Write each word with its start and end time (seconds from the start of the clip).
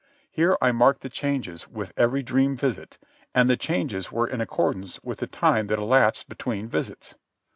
Here 0.31 0.57
I 0.59 0.71
marked 0.71 1.01
the 1.01 1.09
changes 1.11 1.67
with 1.67 1.93
every 1.95 2.23
dream 2.23 2.55
visit, 2.57 2.97
and 3.35 3.47
the 3.47 3.55
changes 3.55 4.11
were 4.11 4.25
in 4.27 4.41
accordance 4.41 4.99
with 5.03 5.19
the 5.19 5.27
time 5.27 5.67
that 5.67 5.77
elapsed 5.77 6.27
between 6.27 6.67
visits. 6.67 7.13